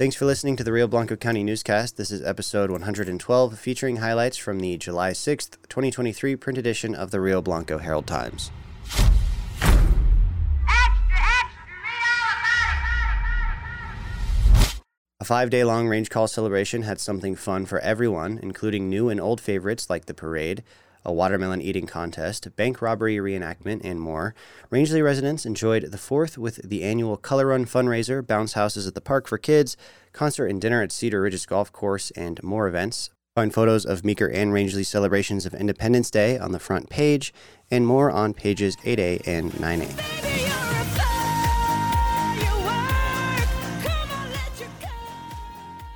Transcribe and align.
Thanks 0.00 0.16
for 0.16 0.24
listening 0.24 0.56
to 0.56 0.64
the 0.64 0.72
Rio 0.72 0.86
Blanco 0.86 1.14
County 1.14 1.44
Newscast. 1.44 1.98
This 1.98 2.10
is 2.10 2.22
episode 2.22 2.70
112, 2.70 3.58
featuring 3.58 3.96
highlights 3.98 4.38
from 4.38 4.60
the 4.60 4.78
July 4.78 5.10
6th, 5.10 5.58
2023 5.68 6.36
print 6.36 6.56
edition 6.56 6.94
of 6.94 7.10
the 7.10 7.20
Rio 7.20 7.42
Blanco 7.42 7.76
Herald 7.76 8.06
Times. 8.06 8.50
A 15.20 15.24
five 15.26 15.50
day 15.50 15.64
long 15.64 15.86
Range 15.86 16.08
Call 16.08 16.26
celebration 16.28 16.80
had 16.80 16.98
something 16.98 17.36
fun 17.36 17.66
for 17.66 17.78
everyone, 17.80 18.40
including 18.42 18.88
new 18.88 19.10
and 19.10 19.20
old 19.20 19.38
favorites 19.38 19.90
like 19.90 20.06
the 20.06 20.14
parade, 20.14 20.62
a 21.04 21.12
watermelon 21.12 21.60
eating 21.60 21.86
contest, 21.86 22.54
bank 22.56 22.82
robbery 22.82 23.16
reenactment, 23.16 23.80
and 23.84 24.00
more. 24.00 24.34
Rangely 24.70 25.02
residents 25.02 25.46
enjoyed 25.46 25.90
the 25.90 25.98
fourth 25.98 26.36
with 26.36 26.56
the 26.68 26.82
annual 26.82 27.16
Color 27.16 27.46
Run 27.46 27.64
fundraiser, 27.64 28.26
bounce 28.26 28.54
houses 28.54 28.86
at 28.86 28.94
the 28.94 29.00
park 29.00 29.26
for 29.26 29.38
kids, 29.38 29.76
concert 30.12 30.46
and 30.46 30.60
dinner 30.60 30.82
at 30.82 30.92
Cedar 30.92 31.22
Ridges 31.22 31.46
Golf 31.46 31.72
Course, 31.72 32.10
and 32.12 32.42
more 32.42 32.66
events. 32.66 33.10
Find 33.34 33.54
photos 33.54 33.86
of 33.86 34.04
Meeker 34.04 34.26
and 34.26 34.52
Rangely 34.52 34.84
celebrations 34.84 35.46
of 35.46 35.54
Independence 35.54 36.10
Day 36.10 36.36
on 36.36 36.52
the 36.52 36.58
front 36.58 36.90
page, 36.90 37.32
and 37.70 37.86
more 37.86 38.10
on 38.10 38.34
pages 38.34 38.76
8A 38.76 39.26
and 39.26 39.52
9A. 39.52 40.39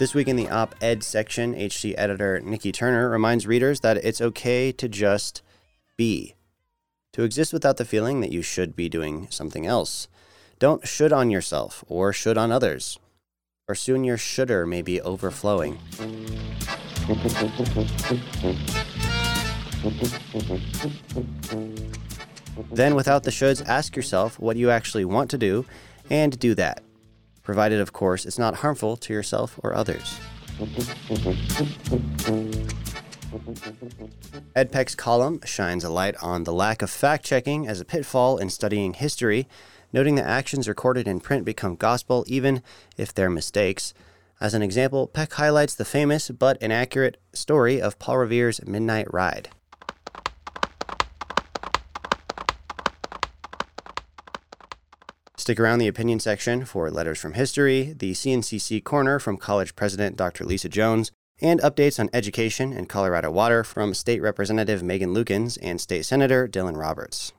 This 0.00 0.14
week 0.14 0.28
in 0.28 0.36
the 0.36 0.48
op 0.48 0.74
ed 0.80 1.04
section, 1.04 1.54
HT 1.54 1.94
editor 1.98 2.40
Niki 2.42 2.72
Turner 2.72 3.10
reminds 3.10 3.46
readers 3.46 3.80
that 3.80 3.98
it's 3.98 4.22
okay 4.22 4.72
to 4.72 4.88
just 4.88 5.42
be, 5.98 6.36
to 7.12 7.22
exist 7.22 7.52
without 7.52 7.76
the 7.76 7.84
feeling 7.84 8.22
that 8.22 8.32
you 8.32 8.40
should 8.40 8.74
be 8.74 8.88
doing 8.88 9.26
something 9.28 9.66
else. 9.66 10.08
Don't 10.58 10.88
should 10.88 11.12
on 11.12 11.30
yourself 11.30 11.84
or 11.86 12.14
should 12.14 12.38
on 12.38 12.50
others, 12.50 12.98
or 13.68 13.74
soon 13.74 14.02
your 14.02 14.16
shoulder 14.16 14.64
may 14.64 14.80
be 14.80 15.02
overflowing. 15.02 15.78
Then, 22.72 22.94
without 22.94 23.24
the 23.24 23.30
shoulds, 23.30 23.62
ask 23.68 23.94
yourself 23.94 24.40
what 24.40 24.56
you 24.56 24.70
actually 24.70 25.04
want 25.04 25.30
to 25.32 25.36
do 25.36 25.66
and 26.08 26.38
do 26.38 26.54
that 26.54 26.82
provided, 27.50 27.80
of 27.80 27.92
course, 27.92 28.24
it's 28.24 28.38
not 28.38 28.62
harmful 28.62 28.96
to 28.96 29.12
yourself 29.12 29.58
or 29.64 29.74
others. 29.74 30.20
Ed 34.54 34.70
Peck's 34.70 34.94
column 34.94 35.40
shines 35.44 35.82
a 35.82 35.90
light 35.90 36.14
on 36.22 36.44
the 36.44 36.52
lack 36.52 36.80
of 36.80 36.90
fact 36.90 37.24
checking 37.24 37.66
as 37.66 37.80
a 37.80 37.84
pitfall 37.84 38.38
in 38.38 38.50
studying 38.50 38.94
history, 38.94 39.48
noting 39.92 40.14
that 40.14 40.28
actions 40.28 40.68
recorded 40.68 41.08
in 41.08 41.18
print 41.18 41.44
become 41.44 41.74
gospel 41.74 42.24
even 42.28 42.62
if 42.96 43.12
they're 43.12 43.28
mistakes. 43.28 43.94
As 44.40 44.54
an 44.54 44.62
example, 44.62 45.08
Peck 45.08 45.32
highlights 45.32 45.74
the 45.74 45.84
famous 45.84 46.30
but 46.30 46.56
inaccurate 46.62 47.20
story 47.32 47.82
of 47.82 47.98
Paul 47.98 48.18
Revere's 48.18 48.64
Midnight 48.64 49.12
Ride. 49.12 49.48
Stick 55.40 55.58
around 55.58 55.78
the 55.78 55.88
opinion 55.88 56.20
section 56.20 56.66
for 56.66 56.90
letters 56.90 57.18
from 57.18 57.32
history, 57.32 57.94
the 57.96 58.12
CNCC 58.12 58.84
corner 58.84 59.18
from 59.18 59.38
college 59.38 59.74
president 59.74 60.14
Dr. 60.14 60.44
Lisa 60.44 60.68
Jones, 60.68 61.10
and 61.40 61.62
updates 61.62 61.98
on 61.98 62.10
education 62.12 62.74
and 62.74 62.90
Colorado 62.90 63.30
water 63.30 63.64
from 63.64 63.94
State 63.94 64.20
Representative 64.20 64.82
Meghan 64.82 65.16
Lukens 65.16 65.56
and 65.62 65.80
State 65.80 66.04
Senator 66.04 66.46
Dylan 66.46 66.76
Roberts. 66.76 67.32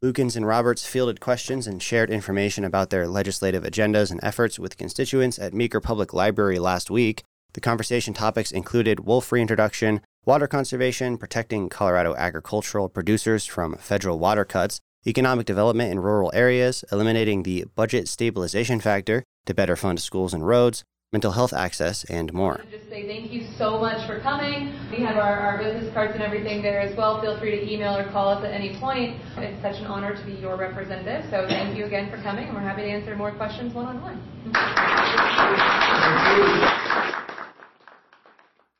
Lukens 0.00 0.36
and 0.36 0.46
Roberts 0.46 0.86
fielded 0.86 1.18
questions 1.18 1.66
and 1.66 1.82
shared 1.82 2.10
information 2.10 2.62
about 2.62 2.90
their 2.90 3.08
legislative 3.08 3.64
agendas 3.64 4.12
and 4.12 4.20
efforts 4.22 4.60
with 4.60 4.78
constituents 4.78 5.40
at 5.40 5.52
Meeker 5.52 5.80
Public 5.80 6.14
Library 6.14 6.60
last 6.60 6.88
week. 6.88 7.24
The 7.54 7.60
conversation 7.60 8.14
topics 8.14 8.52
included 8.52 9.00
wolf 9.00 9.32
reintroduction, 9.32 10.02
water 10.28 10.46
conservation, 10.46 11.16
protecting 11.16 11.70
Colorado 11.70 12.14
agricultural 12.14 12.90
producers 12.90 13.46
from 13.46 13.74
federal 13.76 14.18
water 14.18 14.44
cuts, 14.44 14.78
economic 15.06 15.46
development 15.46 15.90
in 15.90 16.00
rural 16.00 16.30
areas, 16.34 16.84
eliminating 16.92 17.44
the 17.44 17.64
budget 17.74 18.06
stabilization 18.08 18.78
factor 18.78 19.24
to 19.46 19.54
better 19.54 19.74
fund 19.74 19.98
schools 19.98 20.34
and 20.34 20.46
roads, 20.46 20.84
mental 21.14 21.32
health 21.32 21.54
access, 21.54 22.04
and 22.04 22.30
more. 22.34 22.62
Just 22.70 22.90
say 22.90 23.06
thank 23.06 23.32
you 23.32 23.46
so 23.56 23.78
much 23.80 24.06
for 24.06 24.20
coming. 24.20 24.74
We 24.90 24.98
have 24.98 25.16
our, 25.16 25.38
our 25.38 25.56
business 25.56 25.90
cards 25.94 26.12
and 26.12 26.22
everything 26.22 26.60
there 26.60 26.80
as 26.80 26.94
well. 26.94 27.22
Feel 27.22 27.38
free 27.38 27.52
to 27.52 27.72
email 27.72 27.96
or 27.96 28.04
call 28.10 28.28
us 28.28 28.44
at 28.44 28.52
any 28.52 28.78
point. 28.78 29.18
It's 29.38 29.62
such 29.62 29.78
an 29.78 29.86
honor 29.86 30.14
to 30.14 30.22
be 30.26 30.32
your 30.32 30.58
representative. 30.58 31.24
So 31.30 31.46
thank 31.48 31.74
you 31.74 31.86
again 31.86 32.10
for 32.10 32.18
coming, 32.18 32.44
and 32.48 32.54
we're 32.54 32.60
happy 32.60 32.82
to 32.82 32.88
answer 32.88 33.16
more 33.16 33.32
questions 33.32 33.72
one 33.72 33.86
on 33.86 34.02
one. 34.02 34.20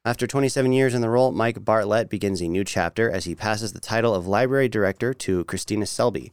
After 0.04 0.26
27 0.26 0.72
years 0.72 0.94
in 0.94 1.03
the 1.03 1.10
role, 1.10 1.32
Mike 1.32 1.64
Bartlett 1.64 2.09
begins 2.09 2.41
a 2.41 2.48
new 2.48 2.64
chapter 2.64 3.10
as 3.10 3.25
he 3.25 3.34
passes 3.34 3.72
the 3.72 3.81
title 3.81 4.14
of 4.14 4.28
library 4.28 4.69
director 4.69 5.12
to 5.12 5.44
Christina 5.44 5.86
Selby. 5.86 6.32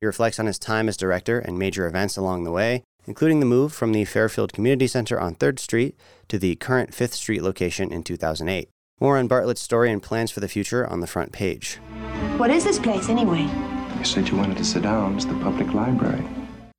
He 0.00 0.06
reflects 0.06 0.40
on 0.40 0.46
his 0.46 0.58
time 0.58 0.88
as 0.88 0.96
director 0.96 1.38
and 1.38 1.58
major 1.58 1.86
events 1.86 2.16
along 2.16 2.42
the 2.42 2.50
way, 2.50 2.82
including 3.06 3.38
the 3.38 3.46
move 3.46 3.72
from 3.72 3.92
the 3.92 4.04
Fairfield 4.04 4.52
Community 4.52 4.88
Center 4.88 5.18
on 5.18 5.36
3rd 5.36 5.60
Street 5.60 5.96
to 6.26 6.38
the 6.38 6.56
current 6.56 6.90
5th 6.90 7.12
Street 7.12 7.42
location 7.42 7.92
in 7.92 8.02
2008. 8.02 8.68
More 9.00 9.16
on 9.16 9.28
Bartlett's 9.28 9.60
story 9.60 9.90
and 9.90 10.02
plans 10.02 10.32
for 10.32 10.40
the 10.40 10.48
future 10.48 10.86
on 10.86 11.00
the 11.00 11.06
front 11.06 11.32
page. 11.32 11.76
What 12.36 12.50
is 12.50 12.64
this 12.64 12.80
place, 12.80 13.08
anyway? 13.08 13.48
You 13.96 14.04
said 14.04 14.28
you 14.28 14.36
wanted 14.36 14.58
to 14.58 14.64
sit 14.64 14.82
down. 14.82 15.14
It's 15.14 15.24
the 15.24 15.34
public 15.34 15.72
library. 15.72 16.26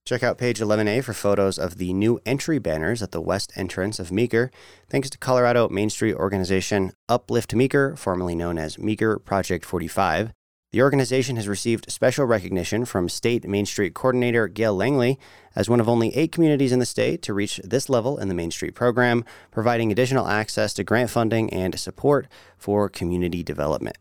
Check 0.05 0.21
out 0.21 0.37
page 0.37 0.59
11A 0.59 1.01
for 1.01 1.13
photos 1.13 1.57
of 1.57 1.77
the 1.77 1.93
new 1.93 2.19
entry 2.25 2.59
banners 2.59 3.01
at 3.01 3.11
the 3.11 3.21
west 3.21 3.53
entrance 3.55 3.99
of 3.99 4.11
Meeker, 4.11 4.51
thanks 4.89 5.09
to 5.09 5.17
Colorado 5.17 5.69
Main 5.69 5.89
Street 5.89 6.15
organization 6.15 6.91
Uplift 7.07 7.53
Meeker, 7.53 7.95
formerly 7.95 8.35
known 8.35 8.57
as 8.57 8.77
Meeker 8.77 9.17
Project 9.17 9.63
45. 9.63 10.33
The 10.73 10.81
organization 10.81 11.37
has 11.37 11.47
received 11.47 11.89
special 11.89 12.25
recognition 12.25 12.83
from 12.83 13.07
State 13.07 13.47
Main 13.47 13.65
Street 13.65 13.93
Coordinator 13.93 14.49
Gail 14.49 14.75
Langley 14.75 15.17
as 15.55 15.69
one 15.69 15.79
of 15.79 15.87
only 15.87 16.13
eight 16.17 16.33
communities 16.33 16.73
in 16.73 16.79
the 16.79 16.85
state 16.85 17.21
to 17.21 17.33
reach 17.33 17.61
this 17.63 17.87
level 17.87 18.17
in 18.17 18.27
the 18.27 18.35
Main 18.35 18.51
Street 18.51 18.75
program, 18.75 19.23
providing 19.51 19.89
additional 19.89 20.27
access 20.27 20.73
to 20.73 20.83
grant 20.83 21.11
funding 21.11 21.49
and 21.53 21.79
support 21.79 22.27
for 22.57 22.89
community 22.89 23.41
development. 23.41 23.95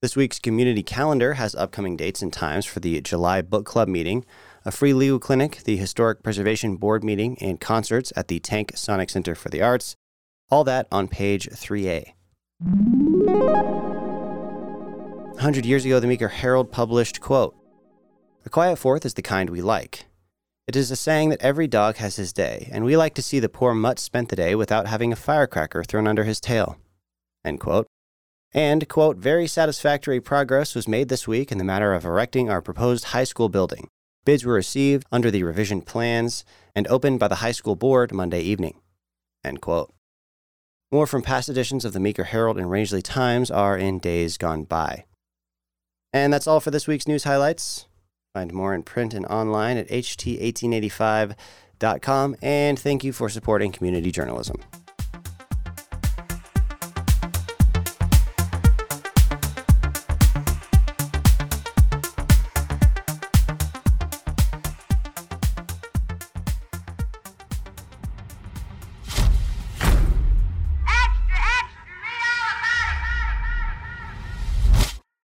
This 0.00 0.14
week's 0.14 0.38
community 0.38 0.84
calendar 0.84 1.34
has 1.34 1.56
upcoming 1.56 1.96
dates 1.96 2.22
and 2.22 2.32
times 2.32 2.64
for 2.64 2.78
the 2.78 3.00
July 3.00 3.42
Book 3.42 3.66
Club 3.66 3.88
meeting, 3.88 4.24
a 4.64 4.70
free 4.70 4.94
legal 4.94 5.18
clinic, 5.18 5.64
the 5.64 5.76
Historic 5.76 6.22
Preservation 6.22 6.76
Board 6.76 7.02
meeting, 7.02 7.36
and 7.40 7.60
concerts 7.60 8.12
at 8.14 8.28
the 8.28 8.38
Tank 8.38 8.74
Sonic 8.76 9.10
Center 9.10 9.34
for 9.34 9.48
the 9.48 9.60
Arts. 9.60 9.96
All 10.52 10.62
that 10.62 10.86
on 10.92 11.08
page 11.08 11.48
3A. 11.48 12.12
100 15.32 15.66
years 15.66 15.84
ago, 15.84 15.98
the 15.98 16.06
Meeker 16.06 16.28
Herald 16.28 16.70
published, 16.70 17.20
quote, 17.20 17.56
A 18.46 18.50
quiet 18.50 18.76
fourth 18.78 19.04
is 19.04 19.14
the 19.14 19.22
kind 19.22 19.50
we 19.50 19.60
like. 19.60 20.04
It 20.68 20.76
is 20.76 20.92
a 20.92 20.96
saying 20.96 21.30
that 21.30 21.42
every 21.42 21.66
dog 21.66 21.96
has 21.96 22.14
his 22.14 22.32
day, 22.32 22.68
and 22.70 22.84
we 22.84 22.96
like 22.96 23.14
to 23.14 23.22
see 23.22 23.40
the 23.40 23.48
poor 23.48 23.74
mutt 23.74 23.98
spent 23.98 24.28
the 24.28 24.36
day 24.36 24.54
without 24.54 24.86
having 24.86 25.12
a 25.12 25.16
firecracker 25.16 25.82
thrown 25.82 26.06
under 26.06 26.22
his 26.22 26.38
tail. 26.40 26.76
End 27.44 27.58
quote. 27.58 27.88
And, 28.54 28.88
quote, 28.88 29.18
very 29.18 29.46
satisfactory 29.46 30.20
progress 30.20 30.74
was 30.74 30.88
made 30.88 31.08
this 31.08 31.28
week 31.28 31.52
in 31.52 31.58
the 31.58 31.64
matter 31.64 31.92
of 31.92 32.04
erecting 32.04 32.48
our 32.48 32.62
proposed 32.62 33.06
high 33.06 33.24
school 33.24 33.48
building. 33.48 33.88
Bids 34.24 34.44
were 34.44 34.54
received 34.54 35.06
under 35.12 35.30
the 35.30 35.42
revision 35.42 35.82
plans 35.82 36.44
and 36.74 36.86
opened 36.88 37.18
by 37.18 37.28
the 37.28 37.36
high 37.36 37.52
school 37.52 37.76
board 37.76 38.12
Monday 38.12 38.40
evening. 38.40 38.80
End 39.44 39.60
quote. 39.60 39.92
More 40.90 41.06
from 41.06 41.22
past 41.22 41.50
editions 41.50 41.84
of 41.84 41.92
the 41.92 42.00
Meeker 42.00 42.24
Herald 42.24 42.56
and 42.56 42.70
Rangely 42.70 43.02
Times 43.02 43.50
are 43.50 43.76
in 43.76 43.98
days 43.98 44.38
gone 44.38 44.64
by. 44.64 45.04
And 46.12 46.32
that's 46.32 46.46
all 46.46 46.60
for 46.60 46.70
this 46.70 46.86
week's 46.86 47.06
news 47.06 47.24
highlights. 47.24 47.86
Find 48.34 48.54
more 48.54 48.74
in 48.74 48.82
print 48.82 49.12
and 49.12 49.26
online 49.26 49.76
at 49.76 49.88
ht1885.com. 49.88 52.36
And 52.40 52.78
thank 52.78 53.04
you 53.04 53.12
for 53.12 53.28
supporting 53.28 53.72
community 53.72 54.10
journalism. 54.10 54.62